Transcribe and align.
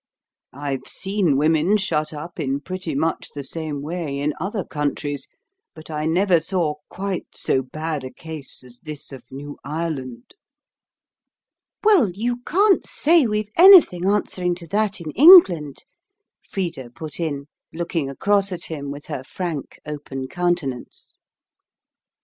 I've 0.55 0.87
seen 0.87 1.37
women 1.37 1.77
shut 1.77 2.11
up 2.11 2.39
in 2.39 2.59
pretty 2.61 2.95
much 2.95 3.27
the 3.35 3.43
same 3.43 3.83
way 3.83 4.17
in 4.17 4.33
other 4.39 4.63
countries, 4.65 5.27
but 5.75 5.91
I 5.91 6.07
never 6.07 6.39
saw 6.39 6.73
quite 6.89 7.27
so 7.35 7.61
bad 7.61 8.03
a 8.03 8.09
case 8.09 8.63
as 8.63 8.79
this 8.79 9.11
of 9.11 9.25
New 9.31 9.59
Ireland." 9.63 10.33
"Well, 11.83 12.09
you 12.13 12.37
can't 12.47 12.83
say 12.87 13.27
we've 13.27 13.49
anything 13.55 14.07
answering 14.07 14.55
to 14.55 14.67
that 14.69 14.99
in 15.01 15.11
England," 15.11 15.85
Frida 16.49 16.93
put 16.95 17.19
in, 17.19 17.45
looking 17.71 18.09
across 18.09 18.51
at 18.51 18.63
him 18.63 18.89
with 18.89 19.05
her 19.05 19.23
frank, 19.23 19.79
open 19.85 20.27
countenance. 20.27 21.17